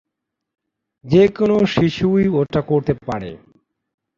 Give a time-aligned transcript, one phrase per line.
[1.05, 3.31] যে কোনো শিশুই ওটা করতে পারে।